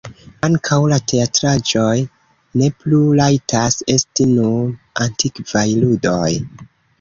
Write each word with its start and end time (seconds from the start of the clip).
Ankaŭ 0.45 0.77
la 0.91 0.97
teatraĵoj 1.11 1.93
ne 2.61 2.69
plu 2.79 3.01
rajtas 3.19 3.77
esti 3.97 4.27
nur 4.33 4.73
antikvaj 5.07 5.65
ludoj. 5.85 6.33